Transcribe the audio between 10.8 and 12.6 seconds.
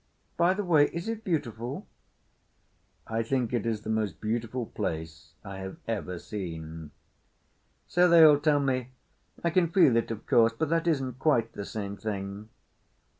isn't quite the same thing."